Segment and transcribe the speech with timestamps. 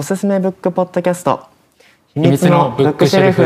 [0.00, 1.46] おすすめブックポッドキャスト
[2.14, 3.42] 秘秘密のブックシェルフ。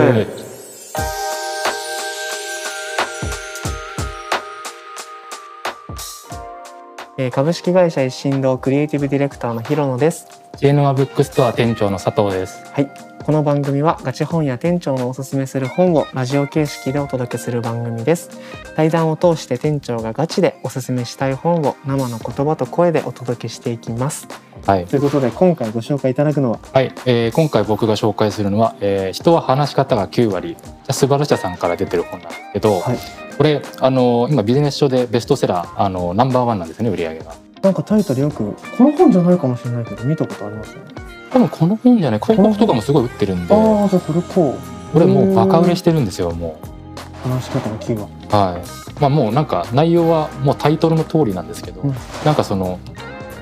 [7.18, 12.64] えー株式会社一心堂クリエイティブディレクターの広野です知恵の輪ブックストア店長の佐藤です。
[12.72, 18.28] はいこの番組はガチ本や店長のおすすめする本をラジオ形式でお届けする番組です。
[18.76, 24.28] 対談を通して店長がガチでおすすめしたい本を生の言葉と声でお届けしていきます。
[24.66, 24.84] はい。
[24.84, 26.58] ということで今回ご紹介いただくのは？
[26.74, 32.98] はい、えー今回僕が紹介するのは、えー人は話し方が9割、じゃスバル社さんから出てる本なんですけど、はい。
[33.38, 37.34] これあの今ビジネス書でベストセラーあのナンバーワンなんですね売り上げが。
[37.62, 41.03] なんかタイトルよくこの本じゃないかもしれないけど見たことありますよね
[41.34, 42.20] 多分この本じゃない？
[42.20, 44.54] 広告とかもすごい売ってるんで、ああじゃあこれこ
[44.92, 47.28] これもうバカ売れしてるんですよもう。
[47.28, 48.54] 話し方のキーワーう。
[48.54, 48.62] はい。
[49.00, 51.94] まあもうなんか内容はもうタイトルの通りなんですけど、うん。
[52.24, 52.78] なんかその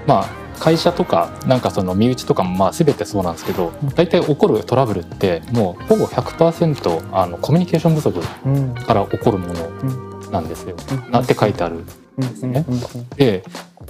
[0.06, 0.28] まあ
[0.58, 3.88] 会社とかなんかその身内とかもまあ全てそうなんですけどうん。
[3.90, 8.74] 大体起こるトラブルってもうほぼ100%あのコミュニケーション不足うん。
[8.74, 9.54] から起こるもの
[10.30, 10.76] なんですよ。
[11.10, 11.84] なって書いてある。
[12.16, 12.64] ですね。
[13.16, 13.44] で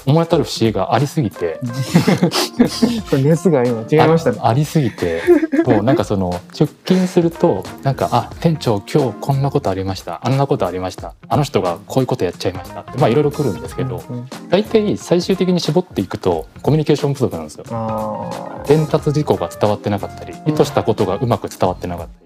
[0.06, 1.60] 思い当たる節がありすぎて。
[3.10, 4.38] これ熱が今違いましたね。
[4.40, 5.22] あありすぎて
[5.66, 10.20] もうなんかその出勤するとなんか「あ店長今日こんなことありました。
[10.22, 11.14] あんなことありました。
[11.28, 12.98] あの人がこういうことやっちゃいました」って。
[12.98, 14.28] まあいろいろ来るんですけどうんうん。
[14.50, 17.64] 大体最終的に絞っていくとコミュニケーション不足なんですよ。
[18.66, 22.21] 伝達事項が伝わってなかったり意図したことがうまく伝わってなかった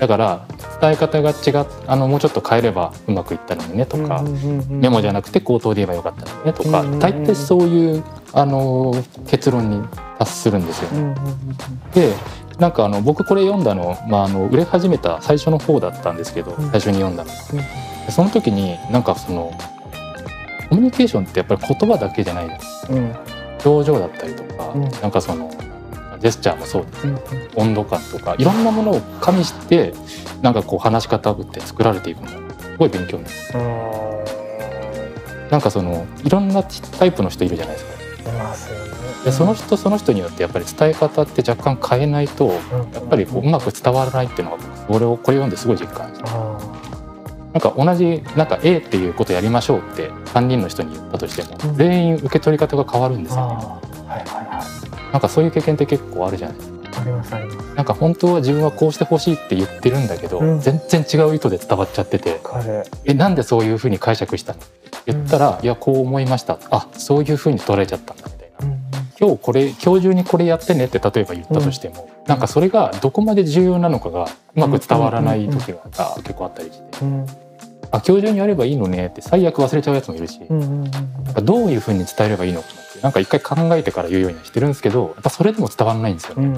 [0.00, 0.46] だから
[0.80, 4.24] 伝え方が違っあのもうちょっと変えればうまくいったのにねとか。
[4.70, 8.94] メモじゃなくて口頭で言えばよかったのねとか大体そういうあの
[9.26, 9.86] 結論に
[10.18, 10.94] 達するんですよう。
[10.94, 11.16] んうんうん
[11.92, 12.14] で
[12.58, 16.70] なんかあの僕これ読んだの,、まあ、あの売れ始めた最初の方だったんですけどうん。
[16.70, 17.30] 最初に読んだの。
[18.10, 19.52] その時になんかその
[20.70, 23.16] コミュニケーションってやっぱり言葉だけじゃないうんうん。
[23.64, 24.82] 表情だったりとか、うん。
[25.02, 25.50] なんかその
[26.20, 27.06] ジェスチャーもそうです。
[27.06, 27.18] うん
[27.56, 29.92] 温度感とかいろんなものを加味して
[30.42, 32.28] なんかこう話し方って作られていくの。
[32.28, 32.36] す
[32.78, 33.34] ごい勉強になる。
[35.50, 38.30] なんかそのいろんなタイプの人いるじゃないですか。
[38.30, 38.90] 出ますよね。
[39.24, 42.52] でその人その人によってやっぱり伝え方って若干変えないとや
[43.00, 46.58] っぱりこううまく伝わらないっていうのがこれをこれ読んですごい実感したあ
[47.52, 51.76] なんか同じなんか A っていうことやりましょうって3人の人に言ったとしてもうん。
[51.76, 53.79] 全員受け取り方が変わるんですあよね
[55.12, 56.56] なんかそういう経験って結構あるじゃない。
[56.56, 57.74] ですかいありますあります。
[57.74, 60.60] なんか本当は自分はこうしてほしいって言ってるんだけど、うん。
[60.60, 62.40] 全然違う意図で伝わっちゃってて
[63.04, 64.58] えなんでそういうふうに解釈したの？
[64.60, 66.58] って言ったら、いやこう思いました。
[66.70, 68.66] あそういうふうに捉えちゃったんだみたいな。
[68.66, 68.80] うん
[69.20, 77.26] 今日これ今日中にこれやってねって例えば言ったとしても、なんかそれがどこまで重要なのかがうまく伝わらない時があ結構あったりして、うん。
[77.92, 80.90] あ今日中にやればいいのねって最悪忘れちゃうやつもいるし、うん
[81.44, 82.68] どういうふうに伝えればいいのか
[83.02, 86.56] なんか一回考えてから言うようにはしてるんですけどやっぱそれでも伝わらないんですよね。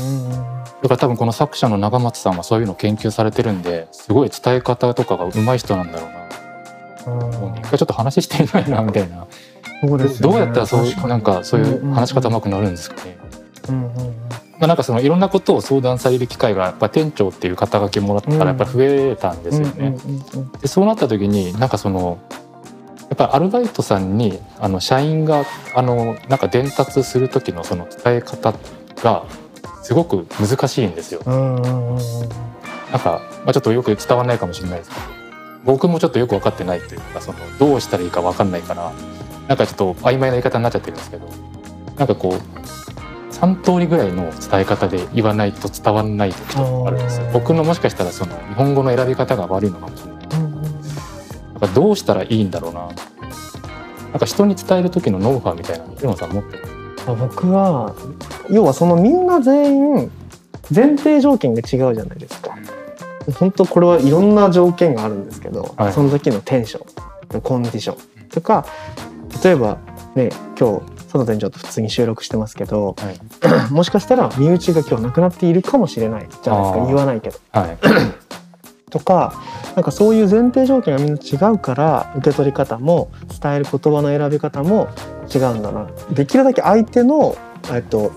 [0.83, 6.09] だから多分この作者の長松さんはそういうのを研究されてるんですごい伝え方とかが上手い人なんだろ
[7.07, 9.27] うな、もうね一回ちょっと話してみたいなみたいな、
[9.87, 10.33] そうですよね。
[10.33, 13.17] どうやったらそうなんかそういう話し方うん上手くなるんですかね。
[13.69, 14.17] うんうんうん。
[14.59, 19.97] まあ、なんかそのいろんなことを相談される機会がやっぱ店長っていう肩書きもらったらやっぱ増えたんですよね。
[20.61, 22.37] でそうなった時になんかそのや
[23.13, 28.55] っぱりアルバイトさんにあの社員があのなんか伝達する時のその伝え方
[29.03, 29.25] が
[29.83, 31.21] すごく難しいんですよ。
[31.25, 35.03] なんか、まあ、ちょっとよく伝わらないかもしれないですけど
[35.65, 38.93] 僕もちょっとよく分かってないというかそのどうしたらいいか分かんないから
[39.49, 41.27] なんかちょっと曖昧な言い方になっちゃってるんですけど
[41.97, 42.63] なんかこう
[43.33, 47.31] 3通りぐらいの伝え方で言わないと伝わらない時とかあるんですよ。
[47.33, 50.12] 僕のもしかしたらその日本語の選び方が悪いのかもしれない
[51.67, 52.89] かどうしたらいいんだろうな。
[54.11, 56.65] なんか人に伝える時のノウハウみたいなのさん持ってる？
[57.07, 57.95] あ僕は
[58.51, 60.11] 要はそのみんな全員
[60.75, 62.57] 前提条件が違うじゃないですか。
[63.39, 65.93] 本当これはいろんな条件があるんですけど、はい。
[65.93, 68.67] その時のテンションコンディションとか
[69.43, 69.79] 例えば
[70.15, 73.73] ね今日佐藤店長と普通に収録してますけどはい。
[73.73, 76.87] もしかしたら身内が今日なくなっているかもしれないじゃないですか。
[76.87, 77.39] 言わないけど。
[77.53, 77.79] はい
[78.93, 79.33] とか
[79.75, 83.11] なんかそういう前提条件がみんな違うから受け取り方も
[83.41, 84.89] 伝える言葉の選び方も
[85.35, 85.89] 違うんだな。
[86.13, 87.37] できるだけ相手の、
[87.73, 88.13] えっと、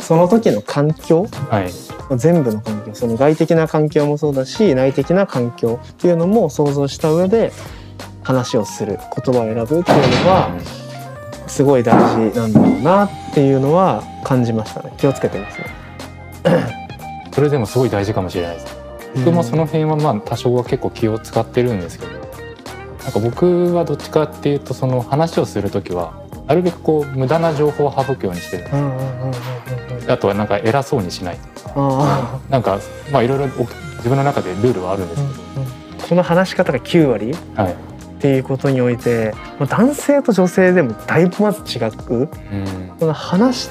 [0.00, 1.70] その時の環境はい。
[2.18, 7.50] 全部の環境その外的な環境もそうだし内的な環境っていうのも想像した上で
[8.22, 9.84] 話をする言葉を選ぶっていうの
[10.28, 10.54] は
[11.46, 14.92] すごい大事なんだろうなっていうのは感じましたね。
[14.98, 15.66] 気をつけてますね。
[17.32, 18.83] それでもすごい大事かもしれないです
[19.16, 22.18] 僕もその辺はまあ多少は結構気を使ってるんですけどな
[23.10, 30.10] んか僕はどっちかっていうとその話をする時はなるべくこう無駄な情報を省くようにしてるうんうんうんうんうんうん。
[30.10, 31.38] あとはなんか偉そうにしない
[31.76, 32.78] あなんか
[33.12, 33.48] まあいろいろお
[33.96, 36.08] 自分の中でルールはあるんですーけど、うんうん。
[36.08, 37.76] この話し方が9割っはい、
[38.20, 41.92] ていうことにおいてまあ男性と女性でもだいぶまず違う。
[42.10, 42.28] うん、
[42.98, 43.70] この話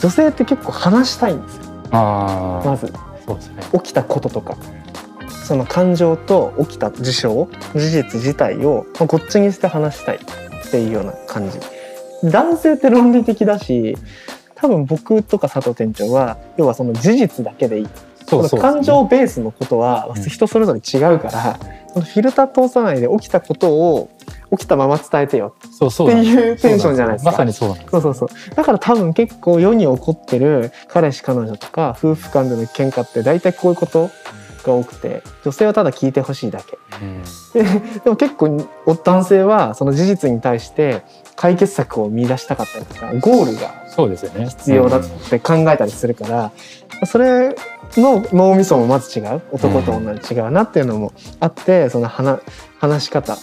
[0.00, 1.62] 女性って結構話したいんですよ。
[1.92, 2.92] ああ、まず
[3.26, 3.62] そうですね。
[3.72, 4.56] 起きたこととか。
[5.46, 11.60] その感情と起きた事象事実自体をまあこっちにして話したいっていうような感じ。
[12.24, 13.96] 男性って論理的だし
[14.56, 17.88] 多分僕とか佐藤店長は要はその事実だけでいい。
[18.26, 20.22] そうそうこの感情ベースのことはうん。
[20.24, 21.60] 人それぞれ違うから、
[21.94, 24.08] このフィルター通さないで起きたことを
[24.50, 25.54] 起きたまま伝えてよ。
[25.70, 27.30] そうそうっていうテンションじゃないですか。
[27.32, 28.28] まさにそうなんですそうそうそう。
[28.54, 34.10] だから多分結構世に起こってる彼氏彼女とか夫婦間での喧嘩って大体こういうこと
[34.64, 36.78] が多くて女性はただ聞いてほしいだけ。
[37.00, 37.22] うん。
[38.04, 41.02] でも結構男性はその事実に対して
[41.34, 44.46] 解決策を見出したかったりとかゴールがそうですよね。
[44.48, 46.52] 必要だって考えたりするから、
[47.06, 47.56] それ
[47.96, 49.42] の脳みそもまず違う。
[49.52, 52.40] 男と女で違うなっていうのもあってその話
[52.78, 53.36] 話し方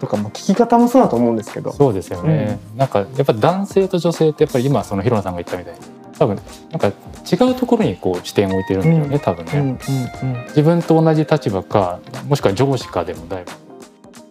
[0.00, 1.72] とかも聞き方もそうだと思うんですけど。
[1.72, 5.80] そうですよね、なんかやっぱ男性と女性ってやっぱり今そのヒロナさんが言ったみたいに。
[6.18, 6.38] 多分
[6.70, 9.18] なんか違うところにこう視点を置いてるんだよね、うん。
[9.20, 13.44] 多分ね、うんうん自分と同じ立場かもしくは上司かでもだい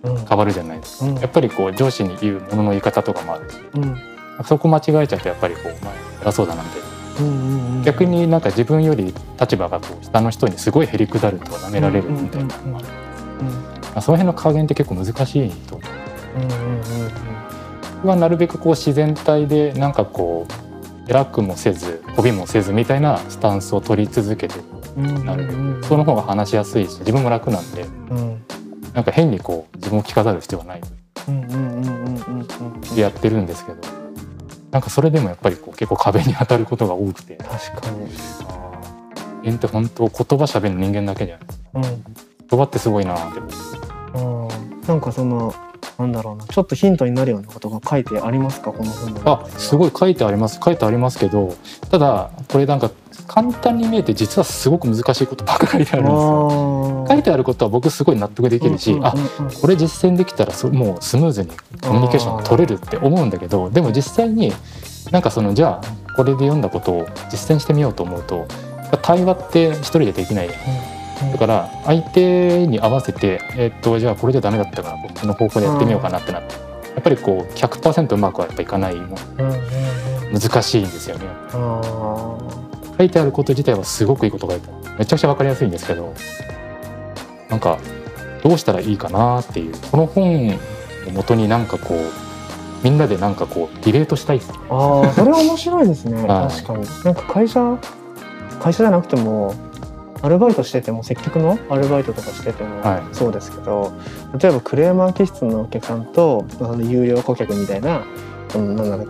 [0.03, 0.15] ぶうん。
[0.17, 1.15] うん変わるじゃないですか、うん。
[1.17, 3.50] やっぱりこう上司に言うものの言い方とかもある。
[3.51, 3.97] しうん。
[4.44, 6.79] そこ間違えちゃうとやっぱりこう前偉そうだなんて
[7.19, 12.57] うんうんうん逆になんか自分より立場がこう下の人にすごいへりくだると舐められるみたいな。
[12.57, 12.88] のもある
[13.44, 15.89] まあその辺の加減って結構難しいと思う。
[16.38, 16.81] うんうんうん
[18.06, 24.63] 僕はなるべくこう自然体でなんかこう偉くもせず媚びもせずみたいなスタンスを取り続けてる
[24.97, 25.83] うんなるべくうん。
[25.83, 28.44] その方が話しやすいし自分も楽なんでうん。
[28.94, 30.81] なんか変にこう自分を着飾る必要はない。
[31.27, 33.77] うんうんうんうんうんうんでやってるんですけど
[34.69, 37.38] なんかそれでもやっぱりこう結構壁に当たることが多くて。
[37.38, 38.07] 確かに。
[39.42, 41.39] 人間って本当言葉喋る人間だけじゃ
[41.74, 41.92] ない。
[41.92, 42.03] うん。
[42.47, 43.44] 言葉ってすごいなってう。
[43.44, 43.47] ん
[44.88, 45.53] なんかその
[45.97, 48.71] なんだろうなちょっとヒントになるようなことが書いてありますか？
[48.71, 50.59] この本の中あすごい書いてあります。
[50.63, 51.56] 書いてありますけど
[51.89, 52.91] ただこれなんか
[53.27, 57.06] 簡単に見えて実はすごく難しいことばっかりあるんですよ。
[57.07, 59.13] 書いてあることは僕すごい納得できるし、あ
[59.62, 61.50] これ実践できたらそもうスムーズに
[61.81, 64.51] コミュニケーション取れるって思うんだけどでも実際に
[65.11, 68.47] なんかそのじゃあこれで読んだことを実践してみようと思うと
[69.01, 70.50] 対話って一人でできない
[71.31, 76.56] だから相手に合わせて、えっとじゃあこれじゃダメだったからこっちの方向でやってみようかなってなって。
[76.95, 79.17] やっぱりこう100%うまくはやっぱいかないも
[80.31, 81.25] 難しいんですよね。
[81.53, 82.38] あ
[82.97, 84.95] 書いてあること自体はすごくいいこと書いてある。
[85.00, 86.13] めちゃくちゃ分かりやすいんですけど
[87.50, 87.77] なんか
[88.41, 89.73] どうしたらいいかなっていう。
[89.91, 90.53] この本を
[91.13, 91.97] 元になんかこう
[92.83, 96.21] みんなでなんかこうディベートしたいですーあーそれは面白いですね。
[96.27, 96.50] はい。
[96.50, 96.85] 確かに。
[97.03, 97.77] なんか会社
[98.61, 99.53] 会社じゃなくても
[100.21, 103.15] アルバイトしてても接客のアルバイトとかしててもはい。
[103.15, 103.94] そうですけど、
[104.39, 106.45] 例えばクレーマー気質のお客さんと
[106.79, 108.03] 有料顧客みたいな、
[108.56, 109.07] うん、なんだろう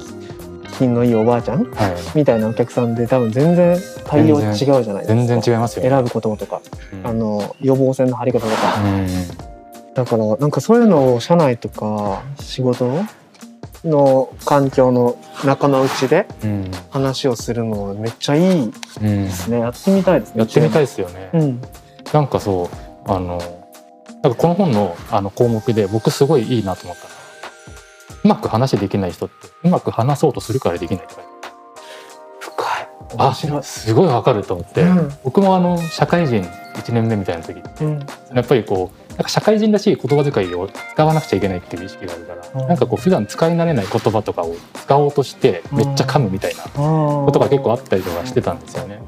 [0.78, 1.96] 品のいいおばあちゃんはい。
[2.16, 5.06] みたいなお客さんで多分全然対応違うじゃないですか。
[5.06, 5.90] 全然違いますよね。
[5.90, 6.62] 選ぶこととか、
[6.94, 7.08] うん。
[7.08, 9.08] あの予防線の張り方とか、うん。
[9.94, 12.92] だからなんかそういうのを社内とか仕事
[13.86, 15.16] の環境の
[15.46, 16.72] 中の内でうん。
[16.90, 18.72] 話をするのめっちゃいいうん。
[19.02, 19.60] ですね。
[19.60, 20.40] やってみたいですね。
[20.40, 21.30] やってみたいいですよね。
[21.34, 21.62] うん。
[22.12, 22.70] なんかそ
[23.06, 23.38] うあの
[24.24, 27.16] なんかこの本のあの項目で僕すごいいいなと思ったのは
[28.24, 31.22] うまく話できない人ってうまく話そうとするからできないとか
[32.40, 33.18] 深い。
[33.18, 33.60] 面白い。
[33.60, 35.12] あすごいわかると思って、うん。
[35.24, 36.42] 僕もあの社会人
[36.76, 38.00] 1年目みたいな時うん。
[38.34, 42.68] やっぱりこうなんか社会人らしい言葉遣いを使わなくちゃいけないっていう意識があるから、うん。
[42.68, 49.02] なんかこう普段使い慣れない言葉とかを使おうとしてめっちゃ噛むみたいなこことが結構あったりとかしてたんですよね。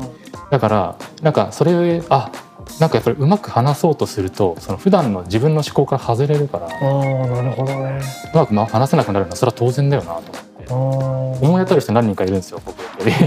[0.49, 2.31] だからなんかそれあ
[2.79, 7.99] なんかやっぱりうまく話そうとするとその普段の自分の思考から外れるからああなるほどね。
[8.33, 10.31] うまくま話せなくなるのはそれは当然だよなと
[10.73, 10.91] 思
[11.31, 11.45] って。
[11.45, 12.81] 思い当たる人何人かいるんですよ僕。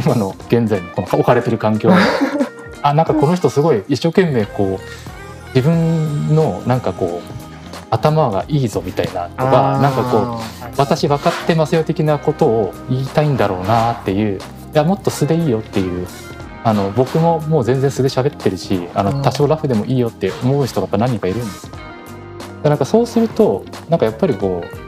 [0.05, 1.97] 今の現在のこの置かれてる環境に。
[2.83, 5.20] あなんかこの人すごい一生懸命こう
[5.55, 7.41] 自分のなんかこう
[7.91, 14.41] 頭がいいぞみたいなとかなんかこうう私分かってますよ的なことを言いたいんだろうなっていうい
[14.73, 16.07] やもっと素でいいよっていう
[16.63, 21.73] あの僕ももう全然素で喋ってるしあうんの多少ラフでもいいよって思う人がやっぱ何人かいるんですよ。
[21.73, 21.85] だか
[22.65, 24.80] らなんかそうするとなんかやっぱりこう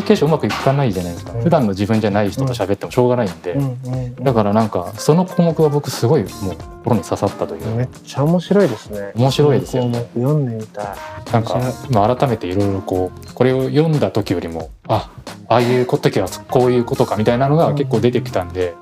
[0.00, 1.42] ニニケーションうまくいかないじゃないですか、うん。
[1.42, 9.12] 普段の自分じゃない人と喋ってもしょうがないんで、うんうんだからなんかその項目が僕すごいもう心に刺さったという、めっちゃ面白いですね。
[9.14, 9.84] 面白いですよ。
[9.84, 10.86] この項目読んでみたい。
[11.32, 15.10] なんか今改めていろいろこうこれを読んだ時よりもあ
[15.48, 18.74] ああいう時はこういうことかみたいなのが結構出てきたんで、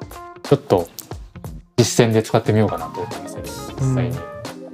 [0.42, 0.88] ちょっと
[1.76, 3.42] 実践で使ってみようかなと思いますね。
[3.44, 4.16] 実際に。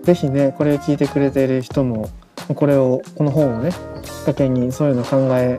[0.02, 2.10] ぜひねこれ聞いてくれてる人も
[2.54, 3.70] これをこの本をね
[4.02, 5.58] きっかけにそういうのを考え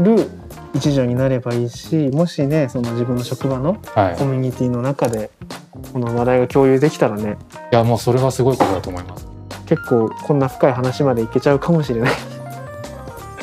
[0.00, 0.30] る
[0.74, 5.30] 一助になればいいしもしねその自分の職場のはい、いコミュニティの中で
[5.92, 7.36] この話題が共有できたらね
[7.70, 9.26] やもうそれはすごいことだと思います。
[9.66, 12.12] 結構こんな深い話までいけちゃうかもしれない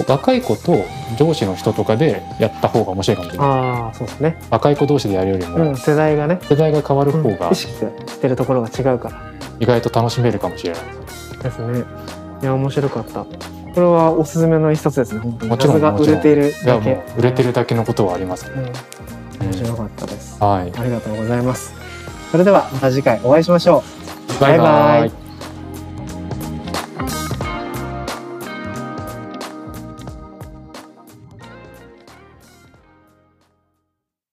[0.08, 0.84] 若い子と
[1.18, 3.48] 上司の人とかでやった方が面白いかもしれない。
[3.50, 9.22] ああそうですね、若い子同士でやるよりうもん、世代がね、世代が変わる方が意識してるところが違うから
[9.60, 10.82] 意外と楽しめるかもしれない。
[11.44, 11.84] ですね
[12.42, 13.26] いや面白かった
[13.74, 16.94] これはおすすめの一冊ですねもちろん売れているだけ。
[16.94, 18.52] う売れてるだけのことはありますね。
[18.56, 19.54] うんうん。
[19.54, 20.42] 面白かったです。
[20.44, 20.72] はい。
[20.78, 21.74] ありがとうございます。
[22.32, 23.84] それではまた次回お会いしましょ
[24.38, 24.42] う。
[24.42, 24.68] バイバイ。
[24.68, 25.21] バイバイ